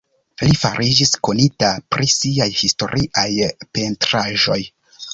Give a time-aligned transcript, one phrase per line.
[0.45, 3.29] Li fariĝis konita pri siaj historiaj
[3.79, 4.63] pentraĵoj.